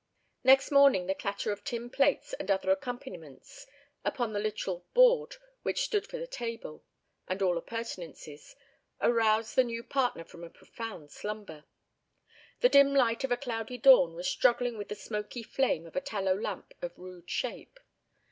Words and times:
Next 0.43 0.71
morning 0.71 1.05
the 1.05 1.13
clatter 1.13 1.51
of 1.51 1.63
tin 1.63 1.91
plates, 1.91 2.33
and 2.33 2.49
other 2.49 2.71
accompaniments, 2.71 3.67
upon 4.03 4.33
the 4.33 4.39
literal 4.39 4.83
"board" 4.95 5.35
which 5.61 5.83
stood 5.83 6.07
for 6.07 6.17
the 6.17 6.25
table 6.25 6.83
and 7.27 7.39
all 7.39 7.55
appurtenances, 7.55 8.55
aroused 8.99 9.55
the 9.55 9.63
new 9.63 9.83
partner 9.83 10.23
from 10.23 10.43
a 10.43 10.49
profound 10.49 11.11
slumber. 11.11 11.65
The 12.61 12.69
dim 12.69 12.95
light 12.95 13.23
of 13.23 13.31
a 13.31 13.37
cloudy 13.37 13.77
dawn 13.77 14.15
was 14.15 14.27
struggling 14.27 14.75
with 14.75 14.87
the 14.89 14.95
smoky 14.95 15.43
flame 15.43 15.85
of 15.85 15.95
a 15.95 16.01
tallow 16.01 16.33
lamp 16.33 16.73
of 16.81 16.97
rude 16.97 17.29
shape. 17.29 17.79